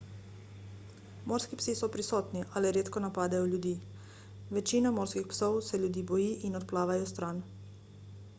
morski 1.31 1.59
psi 1.59 1.75
so 1.81 1.89
prisotni 1.95 2.41
a 2.55 2.63
le 2.65 2.71
redko 2.77 3.03
napadejo 3.05 3.51
ljudi 3.53 3.75
večina 4.59 4.95
morskih 4.97 5.29
psov 5.35 5.61
se 5.69 5.83
ljudi 5.85 6.07
boji 6.15 6.29
in 6.51 6.61
odplavajo 6.63 7.09
stran 7.15 7.47